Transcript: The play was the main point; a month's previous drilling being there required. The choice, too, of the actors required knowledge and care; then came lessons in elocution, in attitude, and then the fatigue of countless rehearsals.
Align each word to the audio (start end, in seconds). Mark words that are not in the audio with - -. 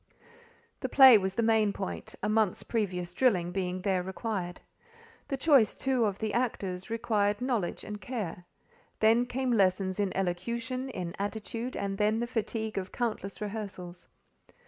The 0.79 0.89
play 0.89 1.19
was 1.19 1.35
the 1.35 1.43
main 1.43 1.73
point; 1.73 2.15
a 2.23 2.27
month's 2.27 2.63
previous 2.63 3.13
drilling 3.13 3.51
being 3.51 3.83
there 3.83 4.01
required. 4.01 4.59
The 5.27 5.37
choice, 5.37 5.75
too, 5.75 6.05
of 6.05 6.17
the 6.17 6.33
actors 6.33 6.89
required 6.89 7.39
knowledge 7.39 7.83
and 7.83 8.01
care; 8.01 8.43
then 8.99 9.27
came 9.27 9.51
lessons 9.51 9.99
in 9.99 10.11
elocution, 10.17 10.89
in 10.89 11.13
attitude, 11.19 11.77
and 11.77 11.99
then 11.99 12.19
the 12.19 12.25
fatigue 12.25 12.79
of 12.79 12.91
countless 12.91 13.39
rehearsals. 13.41 14.07